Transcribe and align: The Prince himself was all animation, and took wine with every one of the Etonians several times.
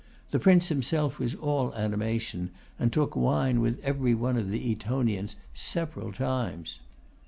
The 0.31 0.39
Prince 0.39 0.69
himself 0.69 1.19
was 1.19 1.35
all 1.35 1.75
animation, 1.75 2.49
and 2.79 2.91
took 2.91 3.15
wine 3.15 3.61
with 3.61 3.79
every 3.83 4.15
one 4.15 4.35
of 4.35 4.49
the 4.49 4.71
Etonians 4.71 5.35
several 5.53 6.11
times. 6.11 6.79